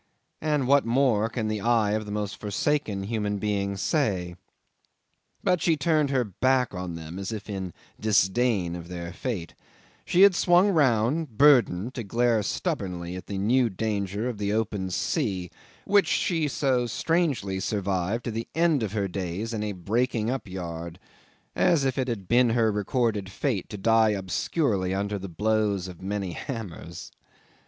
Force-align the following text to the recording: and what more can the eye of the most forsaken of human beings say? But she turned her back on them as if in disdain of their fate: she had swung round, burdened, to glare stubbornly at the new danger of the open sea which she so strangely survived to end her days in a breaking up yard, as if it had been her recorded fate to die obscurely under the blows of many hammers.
and 0.41 0.67
what 0.67 0.83
more 0.83 1.29
can 1.29 1.47
the 1.47 1.61
eye 1.61 1.91
of 1.91 2.07
the 2.07 2.11
most 2.11 2.37
forsaken 2.37 3.03
of 3.03 3.07
human 3.09 3.37
beings 3.37 3.79
say? 3.83 4.35
But 5.43 5.61
she 5.61 5.77
turned 5.77 6.09
her 6.09 6.23
back 6.23 6.73
on 6.73 6.95
them 6.95 7.19
as 7.19 7.31
if 7.31 7.47
in 7.47 7.71
disdain 7.99 8.75
of 8.75 8.87
their 8.87 9.13
fate: 9.13 9.53
she 10.03 10.21
had 10.23 10.33
swung 10.33 10.69
round, 10.69 11.37
burdened, 11.37 11.93
to 11.93 12.03
glare 12.03 12.41
stubbornly 12.41 13.15
at 13.15 13.27
the 13.27 13.37
new 13.37 13.69
danger 13.69 14.27
of 14.27 14.39
the 14.39 14.51
open 14.51 14.89
sea 14.89 15.51
which 15.85 16.07
she 16.07 16.47
so 16.47 16.87
strangely 16.87 17.59
survived 17.59 18.23
to 18.25 18.43
end 18.55 18.81
her 18.81 19.07
days 19.07 19.53
in 19.53 19.61
a 19.61 19.73
breaking 19.73 20.31
up 20.31 20.47
yard, 20.47 20.97
as 21.55 21.85
if 21.85 21.99
it 21.99 22.07
had 22.07 22.27
been 22.27 22.49
her 22.49 22.71
recorded 22.71 23.29
fate 23.31 23.69
to 23.69 23.77
die 23.77 24.09
obscurely 24.09 24.95
under 24.95 25.19
the 25.19 25.29
blows 25.29 25.87
of 25.87 26.01
many 26.01 26.31
hammers. 26.31 27.11